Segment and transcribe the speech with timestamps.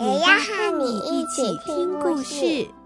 [0.00, 2.79] 也要和你一起听故事。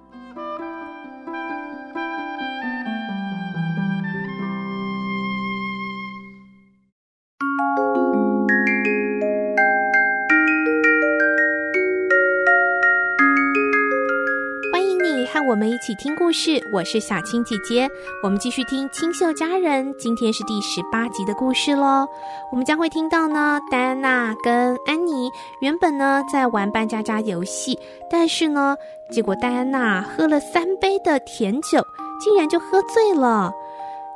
[15.64, 17.88] 们一起听故事，我是小青姐姐。
[18.22, 22.06] 我们继续听《清秀佳人》，今天是第十八集的故事喽。
[22.52, 25.30] 我们将会听到呢，戴安娜跟安妮
[25.62, 27.78] 原本呢在玩扮家家游戏，
[28.10, 28.76] 但是呢，
[29.10, 31.82] 结果戴安娜喝了三杯的甜酒，
[32.20, 33.50] 竟然就喝醉了。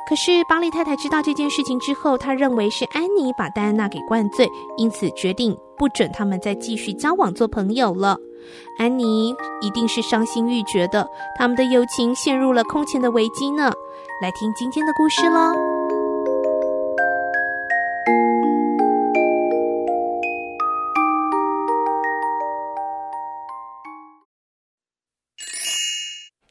[0.06, 4.46] 可是巴利太太知道这件事情之后，她认为是安妮把戴安娜给灌醉，
[4.76, 8.18] 因此决定不准他们再继续交往做朋友了。
[8.78, 13.72] 安妮一定是伤心欲绝的，他们的友情陷入了空前的危机呢。
[14.20, 15.40] 来听今天的故事喽，《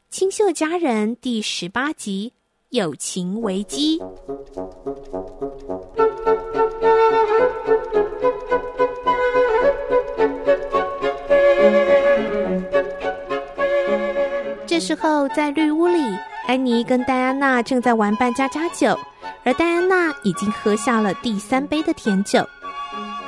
[0.10, 2.34] 清秀佳人》第十八集：
[2.70, 4.02] 友情危机。
[14.78, 15.98] 这时候，在绿屋里，
[16.46, 18.96] 安妮跟戴安娜正在玩扮家家酒，
[19.44, 22.48] 而戴安娜已经喝下了第三杯的甜酒。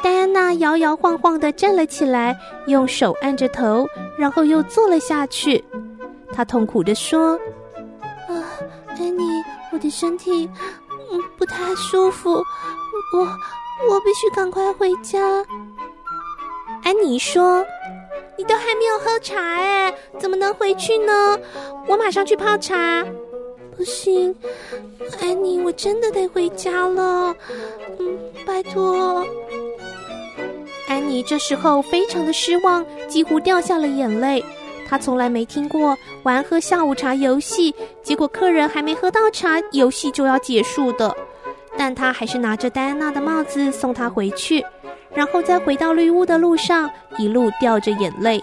[0.04, 5.66] 戴安娜摇摇晃晃地站了起来，用手按着头，然后又坐了下去。
[6.32, 7.34] 她痛苦地说
[8.30, 8.34] ：“啊，
[8.90, 9.24] 安妮，
[9.72, 10.48] 我的身体，
[11.12, 13.20] 嗯，不太舒服，我
[13.90, 15.20] 我必须赶快回家。”
[16.86, 17.66] 安妮说。
[18.40, 21.38] 你都还没有喝茶哎，怎么能回去呢？
[21.90, 23.06] 我马上去泡茶。
[23.76, 24.34] 不行，
[25.22, 27.36] 安妮，我真的得回家了。
[28.00, 29.26] 嗯，拜托。
[30.88, 34.42] 安妮这时候非常的失望，几乎掉下了眼泪。
[34.88, 41.14] 她从来没听过玩喝下午茶游戏，结果客人还没喝到茶，游戏就要结束的。
[41.78, 44.66] 但她还是拿着戴安娜的帽子送她回去。
[45.20, 48.42] 然后在回到绿屋的路上，一路掉着眼泪。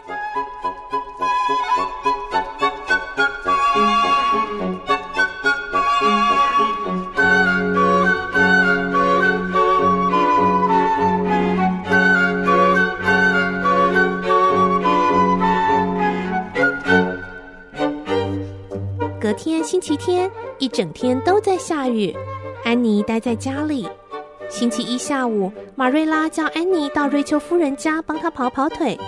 [19.19, 22.15] 隔天星期天，一整天都在下雨，
[22.67, 23.89] 安妮待在家里。
[24.49, 28.99] 星期一下午，玛瑞拉叫安妮到瑞秋夫人家帮她跑跑腿，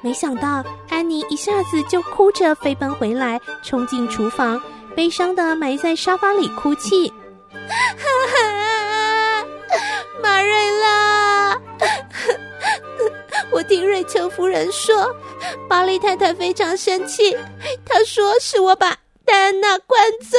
[0.00, 4.60] 没想到安妮一下子就哭着飞奔回来，冲进厨房，
[4.94, 7.12] 悲伤的埋在沙发里哭泣。
[7.58, 9.46] 哈哈，
[10.22, 11.60] 玛瑞拉，
[13.52, 15.14] 我听瑞秋夫人说，
[15.68, 17.36] 巴利太太非常生气，
[17.84, 20.38] 她说是我把戴安娜灌醉，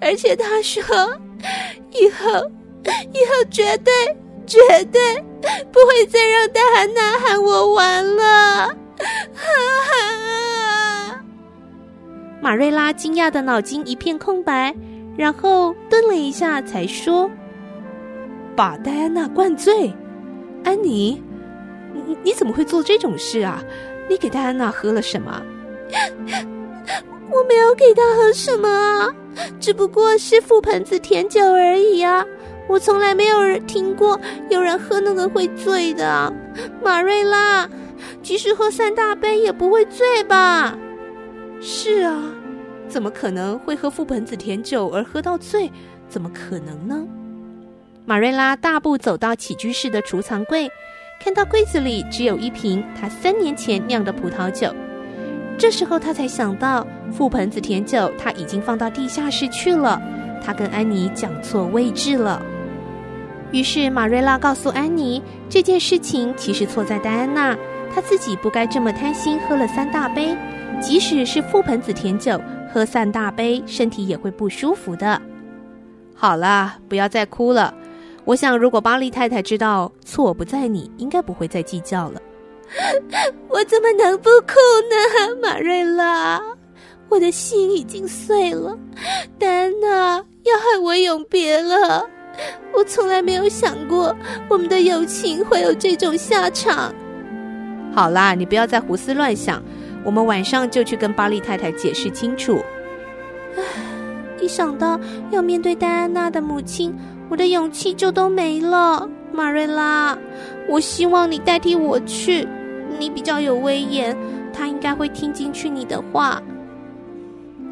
[0.00, 0.84] 而且她说
[1.92, 2.50] 以后。
[3.12, 3.92] 以后绝对
[4.46, 4.58] 绝
[4.92, 5.00] 对
[5.70, 8.66] 不会再让戴安娜喊我玩了。
[8.66, 8.74] 哈
[9.88, 11.24] 哈！
[12.40, 14.74] 玛瑞拉惊讶的脑筋一片空白，
[15.16, 17.30] 然后顿了一下，才说
[18.56, 19.92] ：“把戴安娜灌醉？
[20.64, 21.22] 安妮，
[21.94, 23.62] 你你怎么会做这种事啊？
[24.08, 25.42] 你给戴安娜喝了什么？”
[27.32, 29.14] 我没有给她喝什么啊，
[29.60, 32.24] 只不过是覆盆子甜酒而已啊。
[32.70, 36.32] 我从来没有人听过有人喝那个会醉的，
[36.80, 37.68] 马瑞拉，
[38.22, 40.78] 即使喝三大杯也不会醉吧？
[41.60, 42.22] 是啊，
[42.86, 45.68] 怎么可能会喝覆盆子甜酒而喝到醉？
[46.08, 47.04] 怎么可能呢？
[48.06, 50.70] 马瑞拉大步走到起居室的储藏柜，
[51.20, 54.72] 看到柜子里只有一瓶她三年前酿的葡萄酒。
[55.58, 60.00] 这时候她才想到，覆盆子甜酒她已经放到地下室去了。
[60.40, 62.40] 她跟安妮讲错位置了。
[63.52, 67.56] 于是玛瑞拉告诉安妮，这件事情其实错在戴安娜，
[67.92, 70.36] 她自己不该这么贪心，喝了三大杯。
[70.80, 72.40] 即使是覆盆子甜酒，
[72.72, 75.20] 喝三大杯，身体也会不舒服的。
[76.14, 77.74] 好了，不要再哭了。
[78.24, 82.22] 我想，如果巴利太太知道错不在你，应该不会再计较了。
[83.50, 84.54] 我怎么能不哭
[84.88, 85.36] 呢？
[85.42, 86.40] 玛瑞拉，
[87.08, 88.78] 我的心已经碎了，
[89.38, 92.08] 戴安娜要和我永别了。
[92.72, 94.14] 我从来没有想过
[94.48, 96.94] 我们的友情会有这种下场。
[97.92, 99.62] 好啦，你不要再胡思乱想，
[100.04, 102.60] 我们晚上就去跟巴利太太解释清楚。
[103.56, 103.62] 唉，
[104.40, 104.98] 一想到
[105.30, 106.96] 要面对戴安娜的母亲，
[107.28, 109.08] 我的勇气就都没了。
[109.32, 110.16] 马瑞拉，
[110.68, 112.46] 我希望你代替我去，
[112.98, 114.16] 你比较有威严，
[114.52, 116.40] 她应该会听进去你的话。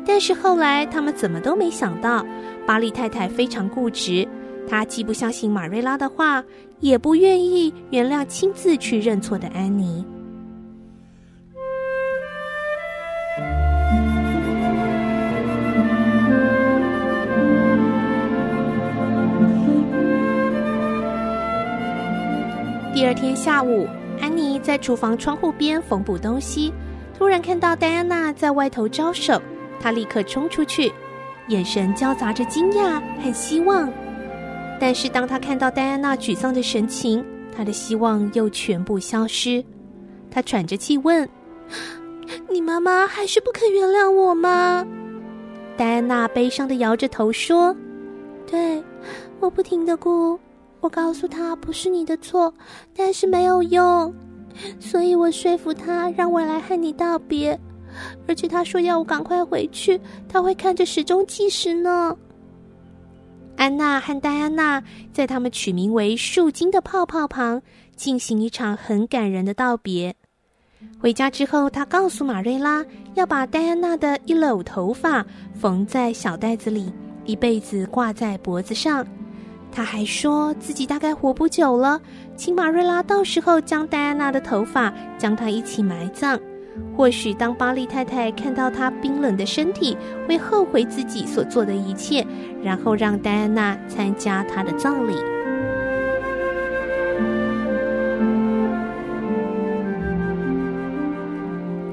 [0.04, 2.24] 但是后来他们怎么都没想到，
[2.66, 4.26] 巴利太太非常固执。
[4.68, 6.44] 他既不相信马瑞拉的话，
[6.78, 10.04] 也不愿意原谅亲自去认错的安妮。
[22.94, 23.88] 第二天下午，
[24.20, 26.72] 安妮在厨房窗户边缝补东西，
[27.16, 29.40] 突然看到戴安娜在外头招手，
[29.80, 30.92] 她立刻冲出去，
[31.46, 33.88] 眼神交杂着惊讶和希望。
[34.80, 39.64] 但是，当他看到戴安娜沮丧的神情，他的希望又全部消失。
[40.30, 41.28] 他喘着气问
[42.48, 44.86] ：“你妈妈还是不肯原谅我吗？”
[45.76, 47.74] 戴安娜悲伤的摇着头说
[48.46, 48.82] ：“对，
[49.40, 50.38] 我不停的哭。
[50.80, 52.54] 我告诉她不是你的错，
[52.94, 54.14] 但是没有用，
[54.78, 57.58] 所以我说服她让我来和你道别，
[58.28, 62.16] 而且她说要我赶快回去，她会看着时钟计时呢。”
[63.58, 64.80] 安娜和戴安娜
[65.12, 67.60] 在他们取名为“树精”的泡泡旁
[67.96, 70.14] 进行一场很感人的道别。
[71.00, 75.26] 回家之后，她告诉玛瑞拉要把戴安娜的一绺头发
[75.58, 76.92] 缝在小袋子里，
[77.24, 79.04] 一辈子挂在脖子上。
[79.72, 82.00] 她还说自己大概活不久了，
[82.36, 86.38] 请玛瑞拉到时候将戴安娜的头发将她一起埋葬。
[86.96, 89.96] 或许当巴利太太看到她冰冷的身体，
[90.26, 92.26] 会后悔自己所做的一切，
[92.62, 95.14] 然后让戴安娜参加她的葬礼。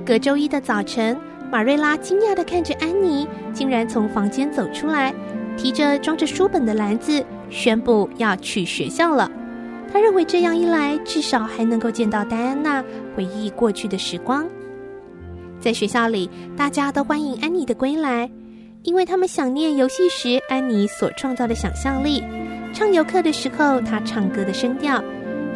[0.05, 1.17] 隔周一的早晨，
[1.51, 5.13] 玛瑞拉惊讶的看着安妮，竟然从房间走出来，
[5.57, 9.29] 提着装着书本的篮子，宣布要去学校了。
[9.91, 12.83] 她认为这样一来，至少还能够见到戴安娜，
[13.15, 14.45] 回忆过去的时光。
[15.65, 18.29] 在学校里，大家都欢迎安妮的归来，
[18.83, 22.23] 因为他们想念游戏时安妮所创造的想象力，
[22.71, 25.03] 唱游课的时候她唱歌的声调，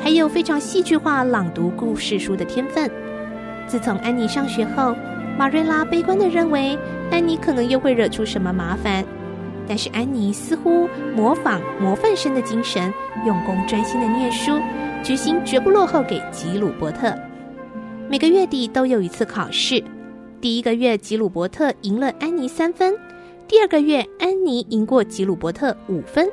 [0.02, 2.90] 还有非常戏剧化朗读故事书的天分。
[3.68, 4.96] 自从安妮上学后，
[5.38, 6.76] 玛瑞拉悲观地认为
[7.12, 9.06] 安妮可能又会惹出什么麻烦，
[9.68, 12.92] 但是安妮似乎模仿模范生的精神，
[13.28, 14.58] 用功专心地念书，
[15.04, 17.16] 决心绝不落后给吉鲁伯特。
[18.10, 19.84] 每个月底都有一次考试。
[20.42, 22.94] 第一个月，吉鲁伯特赢了安妮三分；
[23.46, 26.30] 第二个月，安妮赢过吉鲁伯特五分。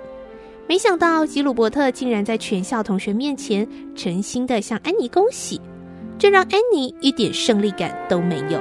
[0.69, 3.67] 没想到，吉鲁伯特竟然在全校同学面前
[3.97, 5.61] 诚心的向安妮恭喜，
[6.17, 8.61] 这让安妮一点胜利感都没有。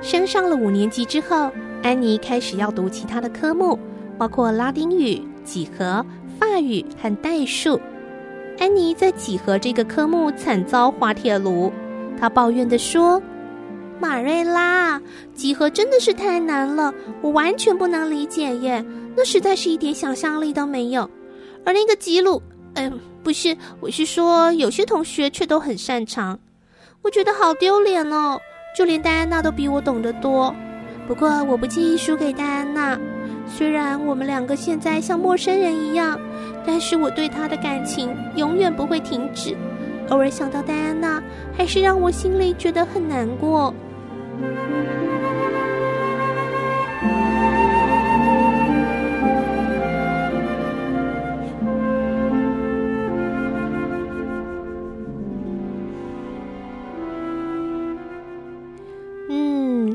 [0.00, 1.52] 升上了五年级之后，
[1.82, 3.78] 安妮开始要读其他的科目，
[4.16, 6.02] 包括拉丁语、几何。
[6.42, 7.80] 法语和代数，
[8.58, 11.72] 安妮在几何这个科目惨遭滑铁卢。
[12.18, 13.22] 她抱怨地说
[14.02, 15.00] ：“玛瑞拉，
[15.32, 18.84] 几何真的是太难了，我完全不能理解耶，
[19.16, 21.08] 那实在是一点想象力都没有。
[21.64, 22.42] 而那个吉鲁，
[22.74, 26.36] 嗯，不是，我是说有些同学却都很擅长，
[27.02, 28.36] 我觉得好丢脸哦。
[28.76, 30.52] 就连戴安娜都比我懂得多，
[31.06, 32.98] 不过我不介意输给戴安娜。”
[33.44, 36.18] 虽然我们两个现在像陌生人一样，
[36.66, 39.56] 但是我对他的感情永远不会停止。
[40.08, 41.22] 偶尔想到戴安娜，
[41.56, 43.72] 还是让我心里觉得很难过。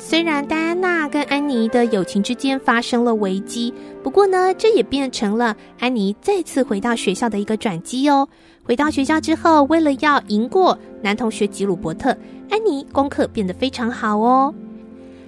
[0.09, 8.25] 虽然戴安娜跟安妮的友情之间发生了危机，不过呢，这也变成了安妮再次回到学校的一个转机哦。
[8.63, 12.17] 回到学校之后，为了要赢过男同学吉鲁伯特，
[12.49, 14.55] 安妮功课变得非常好哦。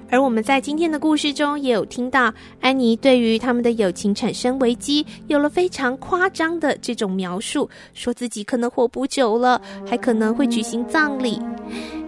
[0.09, 11.37] 而我们在今天的故事中也有听到，安妮对于他们的友情产生危机，有了非常夸张的这种描述，说自己可能活不久了，还可能会举行葬礼。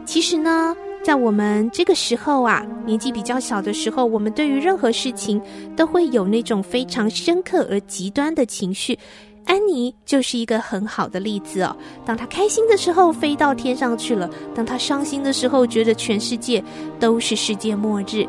[0.05, 0.73] 其实呢。
[1.03, 5.41] 在我们这个时候啊，年纪比较小的时候，我们对于任何事情
[5.75, 8.98] 都会有那种非常深刻而极端的情绪。
[9.46, 11.75] 安妮就是一个很好的例子哦。
[12.05, 16.63] 当她开心的时候，飞到天上去了；当她伤心的时候，觉得全世界
[17.00, 18.27] 都是世界末日。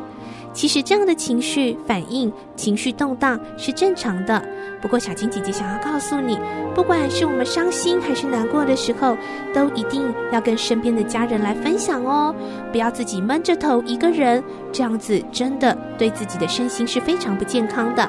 [0.53, 4.41] 其实这样的情绪反应、情绪动荡是正常的。
[4.81, 6.37] 不过，小青姐姐想要告诉你，
[6.75, 9.17] 不管是我们伤心还是难过的时候，
[9.53, 12.35] 都一定要跟身边的家人来分享哦，
[12.71, 18.07] 不要自己闷着头一个人，这样子真的对自己的身心是非常不健康的。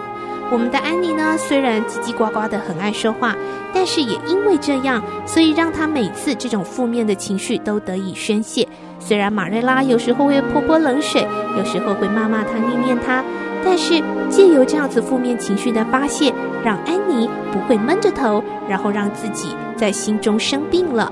[0.50, 3.34] 我们的安妮呢，虽然叽叽呱呱的很爱说话，
[3.72, 8.66] 但是也因为这样，所以让她每次这种负面的情绪都得以宣泄。
[9.00, 13.24] 虽然马瑞拉有时候会泼泼冷水，有时候会骂骂她、念念她，
[13.64, 16.32] 但是借由这样子负面情绪的发泄，
[16.64, 21.10] 让安妮不会闷着头，然后让自己在心中生病了。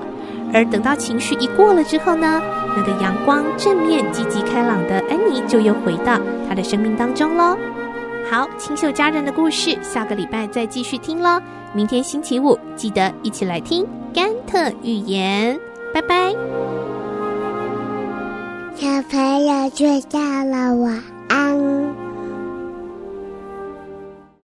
[0.53, 2.41] 而等到情绪一过了之后呢，
[2.77, 7.57] 那个阳光、正面、积极开朗的安妮就又回到她的生命当中喽。
[8.33, 11.39] 好，清秀佳人的故事，下个礼拜再继续听喽。
[11.71, 15.55] 明天星期五，记得一起来听甘特寓言，
[15.93, 16.31] 拜拜。
[18.73, 21.82] 小朋友睡觉了，晚安。